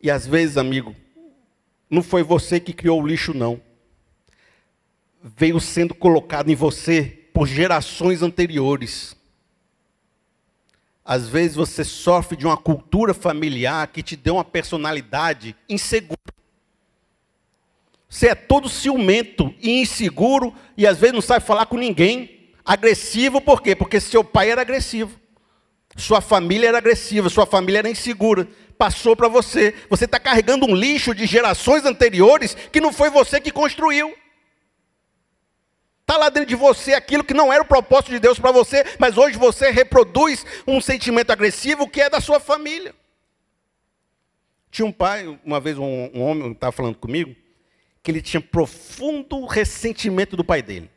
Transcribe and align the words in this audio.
E 0.00 0.10
às 0.10 0.26
vezes, 0.26 0.56
amigo, 0.56 0.94
não 1.90 2.02
foi 2.02 2.22
você 2.22 2.60
que 2.60 2.72
criou 2.72 3.02
o 3.02 3.06
lixo, 3.06 3.34
não. 3.34 3.60
Veio 5.22 5.58
sendo 5.60 5.94
colocado 5.94 6.50
em 6.50 6.54
você 6.54 7.28
por 7.32 7.46
gerações 7.46 8.22
anteriores. 8.22 9.16
Às 11.04 11.26
vezes 11.26 11.56
você 11.56 11.84
sofre 11.84 12.36
de 12.36 12.46
uma 12.46 12.56
cultura 12.56 13.14
familiar 13.14 13.86
que 13.88 14.02
te 14.02 14.14
deu 14.14 14.34
uma 14.34 14.44
personalidade 14.44 15.56
insegura. 15.68 16.18
Você 18.08 18.28
é 18.28 18.34
todo 18.34 18.68
ciumento 18.68 19.54
e 19.60 19.80
inseguro 19.80 20.54
e 20.76 20.86
às 20.86 20.98
vezes 20.98 21.14
não 21.14 21.20
sabe 21.20 21.44
falar 21.44 21.66
com 21.66 21.76
ninguém. 21.76 22.50
Agressivo 22.64 23.40
por 23.40 23.62
quê? 23.62 23.74
Porque 23.74 24.00
seu 24.00 24.22
pai 24.22 24.50
era 24.50 24.60
agressivo. 24.60 25.18
Sua 25.96 26.20
família 26.20 26.68
era 26.68 26.78
agressiva, 26.78 27.28
sua 27.28 27.46
família 27.46 27.78
era 27.78 27.90
insegura. 27.90 28.46
Passou 28.76 29.16
para 29.16 29.28
você. 29.28 29.74
Você 29.90 30.04
está 30.04 30.20
carregando 30.20 30.66
um 30.66 30.74
lixo 30.74 31.14
de 31.14 31.26
gerações 31.26 31.84
anteriores 31.84 32.54
que 32.54 32.80
não 32.80 32.92
foi 32.92 33.10
você 33.10 33.40
que 33.40 33.50
construiu. 33.50 34.14
Está 36.02 36.16
lá 36.16 36.30
dentro 36.30 36.48
de 36.48 36.54
você 36.54 36.94
aquilo 36.94 37.22
que 37.22 37.34
não 37.34 37.52
era 37.52 37.62
o 37.62 37.66
propósito 37.66 38.12
de 38.12 38.18
Deus 38.18 38.38
para 38.38 38.50
você, 38.50 38.82
mas 38.98 39.18
hoje 39.18 39.36
você 39.36 39.70
reproduz 39.70 40.46
um 40.66 40.80
sentimento 40.80 41.30
agressivo 41.30 41.88
que 41.88 42.00
é 42.00 42.08
da 42.08 42.20
sua 42.20 42.40
família. 42.40 42.94
Tinha 44.70 44.86
um 44.86 44.92
pai, 44.92 45.38
uma 45.44 45.60
vez 45.60 45.76
um, 45.76 46.10
um 46.14 46.22
homem 46.22 46.52
estava 46.52 46.72
falando 46.72 46.96
comigo, 46.96 47.34
que 48.02 48.10
ele 48.10 48.22
tinha 48.22 48.40
profundo 48.40 49.44
ressentimento 49.44 50.36
do 50.36 50.44
pai 50.44 50.62
dele. 50.62 50.90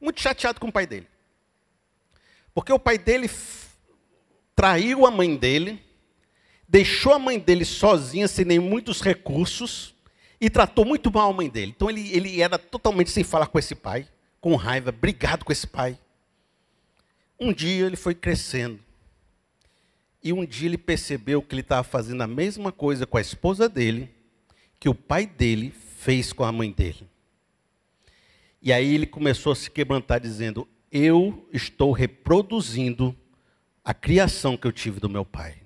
Muito 0.00 0.20
chateado 0.20 0.60
com 0.60 0.68
o 0.68 0.72
pai 0.72 0.86
dele. 0.86 1.08
Porque 2.52 2.72
o 2.72 2.78
pai 2.78 2.98
dele 2.98 3.30
traiu 4.58 5.06
a 5.06 5.10
mãe 5.12 5.36
dele, 5.36 5.80
deixou 6.68 7.14
a 7.14 7.18
mãe 7.18 7.38
dele 7.38 7.64
sozinha, 7.64 8.26
sem 8.26 8.44
nem 8.44 8.58
muitos 8.58 9.00
recursos, 9.00 9.94
e 10.40 10.50
tratou 10.50 10.84
muito 10.84 11.12
mal 11.12 11.30
a 11.30 11.32
mãe 11.32 11.48
dele. 11.48 11.72
Então 11.76 11.88
ele, 11.88 12.10
ele 12.10 12.40
era 12.40 12.58
totalmente 12.58 13.08
sem 13.08 13.22
falar 13.22 13.46
com 13.46 13.56
esse 13.56 13.76
pai, 13.76 14.08
com 14.40 14.56
raiva, 14.56 14.90
brigado 14.90 15.44
com 15.44 15.52
esse 15.52 15.64
pai. 15.64 15.96
Um 17.38 17.52
dia 17.52 17.86
ele 17.86 17.94
foi 17.94 18.16
crescendo. 18.16 18.80
E 20.20 20.32
um 20.32 20.44
dia 20.44 20.66
ele 20.66 20.76
percebeu 20.76 21.40
que 21.40 21.54
ele 21.54 21.60
estava 21.60 21.84
fazendo 21.84 22.22
a 22.22 22.26
mesma 22.26 22.72
coisa 22.72 23.06
com 23.06 23.16
a 23.16 23.20
esposa 23.20 23.68
dele, 23.68 24.10
que 24.80 24.88
o 24.88 24.94
pai 24.94 25.24
dele 25.24 25.72
fez 25.98 26.32
com 26.32 26.42
a 26.42 26.50
mãe 26.50 26.72
dele. 26.72 27.08
E 28.60 28.72
aí 28.72 28.92
ele 28.92 29.06
começou 29.06 29.52
a 29.52 29.56
se 29.56 29.70
quebrantar, 29.70 30.18
dizendo: 30.18 30.66
Eu 30.90 31.48
estou 31.52 31.92
reproduzindo 31.92 33.14
a 33.88 33.94
criação 33.94 34.54
que 34.54 34.66
eu 34.66 34.70
tive 34.70 35.00
do 35.00 35.08
meu 35.08 35.24
pai. 35.24 35.62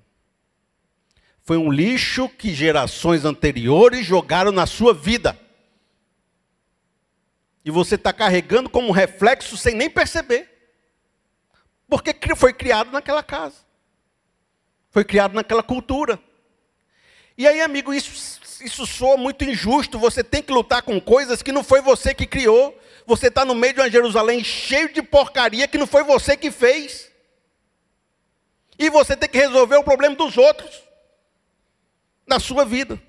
Foi 1.42 1.56
um 1.56 1.72
lixo 1.72 2.28
que 2.28 2.54
gerações 2.54 3.24
anteriores 3.24 4.06
jogaram 4.06 4.52
na 4.52 4.64
sua 4.64 4.94
vida. 4.94 5.36
E 7.64 7.70
você 7.72 7.96
está 7.96 8.12
carregando 8.12 8.70
como 8.70 8.86
um 8.86 8.92
reflexo 8.92 9.56
sem 9.56 9.74
nem 9.74 9.90
perceber. 9.90 10.48
Porque 11.88 12.14
foi 12.36 12.52
criado 12.52 12.92
naquela 12.92 13.24
casa. 13.24 13.56
Foi 14.88 15.04
criado 15.04 15.34
naquela 15.34 15.64
cultura. 15.64 16.16
E 17.36 17.44
aí, 17.48 17.60
amigo, 17.60 17.92
isso, 17.92 18.40
isso 18.64 18.86
soa 18.86 19.16
muito 19.16 19.42
injusto. 19.44 19.98
Você 19.98 20.22
tem 20.22 20.40
que 20.40 20.52
lutar 20.52 20.82
com 20.82 21.00
coisas 21.00 21.42
que 21.42 21.50
não 21.50 21.64
foi 21.64 21.82
você 21.82 22.14
que 22.14 22.24
criou. 22.24 22.80
Você 23.04 23.26
está 23.26 23.44
no 23.44 23.56
meio 23.56 23.74
de 23.74 23.80
uma 23.80 23.90
Jerusalém 23.90 24.44
cheio 24.44 24.92
de 24.92 25.02
porcaria 25.02 25.66
que 25.66 25.76
não 25.76 25.88
foi 25.88 26.04
você 26.04 26.36
que 26.36 26.52
fez. 26.52 27.10
E 28.82 28.90
você 28.90 29.16
tem 29.16 29.28
que 29.28 29.38
resolver 29.38 29.76
o 29.76 29.84
problema 29.84 30.16
dos 30.16 30.36
outros 30.36 30.82
na 32.26 32.40
sua 32.40 32.64
vida. 32.64 33.00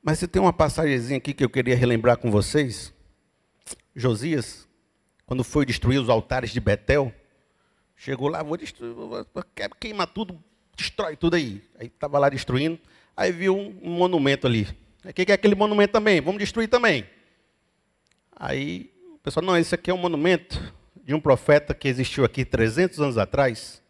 Mas 0.00 0.20
você 0.20 0.28
tem 0.28 0.40
uma 0.40 0.52
passagemzinha 0.52 1.18
aqui 1.18 1.34
que 1.34 1.42
eu 1.42 1.50
queria 1.50 1.74
relembrar 1.74 2.16
com 2.16 2.30
vocês. 2.30 2.94
Josias, 3.92 4.68
quando 5.26 5.42
foi 5.42 5.66
destruir 5.66 6.00
os 6.00 6.08
altares 6.08 6.52
de 6.52 6.60
Betel, 6.60 7.12
chegou 7.96 8.28
lá, 8.28 8.40
vou 8.40 8.56
destruir, 8.56 8.94
queima 9.80 10.06
tudo, 10.06 10.40
destrói 10.76 11.16
tudo 11.16 11.34
aí. 11.34 11.60
Aí 11.80 11.88
estava 11.88 12.20
lá 12.20 12.28
destruindo, 12.28 12.78
aí 13.16 13.32
viu 13.32 13.56
um, 13.56 13.80
um 13.82 13.90
monumento 13.90 14.46
ali. 14.46 14.68
O 15.04 15.12
que 15.12 15.32
é 15.32 15.34
aquele 15.34 15.56
monumento 15.56 15.94
também? 15.94 16.20
Vamos 16.20 16.38
destruir 16.38 16.68
também. 16.68 17.04
Aí 18.30 18.92
o 19.12 19.18
pessoal, 19.18 19.44
não, 19.44 19.58
esse 19.58 19.74
aqui 19.74 19.90
é 19.90 19.94
um 19.94 19.98
monumento 19.98 20.72
de 21.06 21.14
um 21.14 21.20
profeta 21.20 21.72
que 21.72 21.86
existiu 21.86 22.24
aqui 22.24 22.44
300 22.44 23.00
anos 23.00 23.16
atrás, 23.16 23.80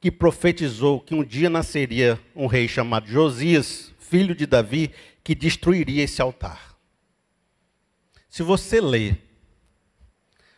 que 0.00 0.10
profetizou 0.10 1.00
que 1.00 1.14
um 1.14 1.22
dia 1.22 1.48
nasceria 1.48 2.20
um 2.34 2.46
rei 2.46 2.66
chamado 2.66 3.06
Josias, 3.06 3.94
filho 4.00 4.34
de 4.34 4.44
Davi, 4.44 4.90
que 5.22 5.36
destruiria 5.36 6.02
esse 6.02 6.20
altar. 6.20 6.76
Se 8.28 8.42
você 8.42 8.80
ler, 8.80 9.22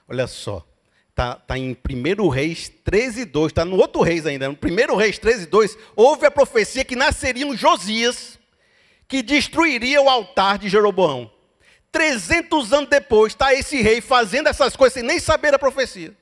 olha 0.08 0.26
só, 0.26 0.66
está 1.10 1.34
tá 1.34 1.58
em 1.58 1.76
1 1.86 2.28
Reis 2.28 2.70
13, 2.82 3.26
2, 3.26 3.50
está 3.50 3.66
no 3.66 3.76
outro 3.76 4.00
Reis 4.00 4.24
ainda, 4.24 4.48
no 4.48 4.54
1 4.54 4.96
Reis 4.96 5.18
13, 5.18 5.46
2, 5.46 5.76
houve 5.94 6.24
a 6.24 6.30
profecia 6.30 6.82
que 6.82 6.96
nasceria 6.96 7.46
um 7.46 7.54
Josias, 7.54 8.38
que 9.06 9.22
destruiria 9.22 10.00
o 10.00 10.08
altar 10.08 10.58
de 10.58 10.70
Jeroboão. 10.70 11.30
300 11.92 12.72
anos 12.72 12.88
depois, 12.88 13.32
está 13.32 13.52
esse 13.52 13.80
rei 13.82 14.00
fazendo 14.00 14.48
essas 14.48 14.76
coisas 14.76 14.94
sem 14.94 15.02
nem 15.02 15.18
saber 15.18 15.54
a 15.54 15.58
profecia. 15.58 16.16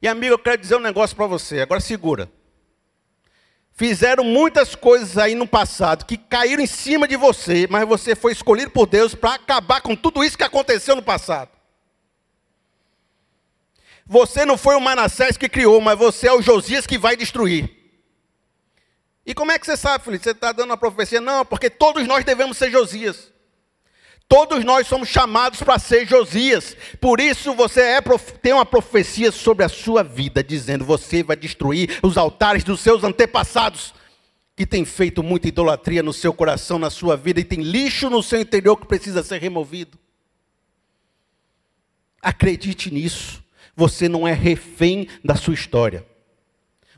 E 0.00 0.06
amigo, 0.06 0.34
eu 0.34 0.38
quero 0.38 0.60
dizer 0.60 0.76
um 0.76 0.80
negócio 0.80 1.16
para 1.16 1.26
você, 1.26 1.60
agora 1.60 1.80
segura. 1.80 2.30
Fizeram 3.72 4.24
muitas 4.24 4.74
coisas 4.74 5.16
aí 5.18 5.34
no 5.34 5.46
passado 5.46 6.04
que 6.04 6.16
caíram 6.16 6.62
em 6.62 6.66
cima 6.66 7.06
de 7.06 7.16
você, 7.16 7.66
mas 7.68 7.86
você 7.86 8.14
foi 8.16 8.32
escolhido 8.32 8.70
por 8.70 8.86
Deus 8.86 9.14
para 9.14 9.34
acabar 9.34 9.80
com 9.80 9.94
tudo 9.94 10.24
isso 10.24 10.36
que 10.36 10.44
aconteceu 10.44 10.96
no 10.96 11.02
passado. 11.02 11.50
Você 14.04 14.44
não 14.44 14.56
foi 14.56 14.74
o 14.74 14.80
Manassés 14.80 15.36
que 15.36 15.48
criou, 15.48 15.80
mas 15.80 15.98
você 15.98 16.28
é 16.28 16.32
o 16.32 16.42
Josias 16.42 16.86
que 16.86 16.98
vai 16.98 17.16
destruir. 17.16 17.70
E 19.24 19.34
como 19.34 19.52
é 19.52 19.58
que 19.58 19.66
você 19.66 19.76
sabe, 19.76 20.04
Felipe? 20.04 20.24
Você 20.24 20.30
está 20.30 20.50
dando 20.52 20.70
uma 20.70 20.76
profecia? 20.76 21.20
Não, 21.20 21.44
porque 21.44 21.68
todos 21.68 22.06
nós 22.06 22.24
devemos 22.24 22.56
ser 22.56 22.70
Josias. 22.70 23.30
Todos 24.28 24.62
nós 24.62 24.86
somos 24.86 25.08
chamados 25.08 25.62
para 25.62 25.78
ser 25.78 26.06
Josias. 26.06 26.76
Por 27.00 27.18
isso 27.18 27.54
você 27.54 27.80
é, 27.80 28.00
tem 28.42 28.52
uma 28.52 28.66
profecia 28.66 29.32
sobre 29.32 29.64
a 29.64 29.70
sua 29.70 30.04
vida, 30.04 30.44
dizendo: 30.44 30.84
você 30.84 31.22
vai 31.22 31.34
destruir 31.34 31.98
os 32.02 32.18
altares 32.18 32.62
dos 32.62 32.80
seus 32.80 33.02
antepassados, 33.02 33.94
que 34.54 34.66
tem 34.66 34.84
feito 34.84 35.22
muita 35.22 35.48
idolatria 35.48 36.02
no 36.02 36.12
seu 36.12 36.34
coração, 36.34 36.78
na 36.78 36.90
sua 36.90 37.16
vida, 37.16 37.40
e 37.40 37.44
tem 37.44 37.62
lixo 37.62 38.10
no 38.10 38.22
seu 38.22 38.38
interior 38.38 38.76
que 38.76 38.86
precisa 38.86 39.22
ser 39.22 39.40
removido. 39.40 39.98
Acredite 42.20 42.90
nisso. 42.90 43.42
Você 43.74 44.08
não 44.08 44.28
é 44.28 44.34
refém 44.34 45.08
da 45.24 45.36
sua 45.36 45.54
história. 45.54 46.04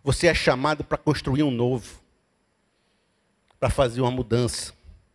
Você 0.02 0.26
é 0.26 0.34
chamado 0.34 0.82
para 0.82 0.98
construir 0.98 1.42
um 1.42 1.50
novo, 1.50 2.00
para 3.60 3.70
fazer 3.70 4.00
uma 4.00 4.10
mudança. 4.10 4.79